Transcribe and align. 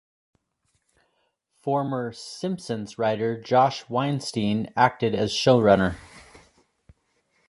Former 1.59 2.11
"Simpsons" 2.11 2.97
writer 2.97 3.39
Josh 3.39 3.87
Weinstein 3.87 4.73
acted 4.75 5.13
as 5.13 5.31
showrunner. 5.31 5.95